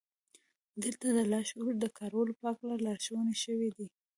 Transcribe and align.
دلته 0.83 1.07
د 1.17 1.19
لاشعور 1.31 1.73
د 1.79 1.85
کارولو 1.97 2.33
په 2.39 2.45
هکله 2.51 2.75
لارښوونې 2.85 3.35
شوې 3.43 3.69
دي 3.77 3.87